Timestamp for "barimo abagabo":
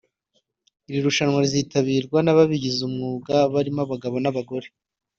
3.53-4.15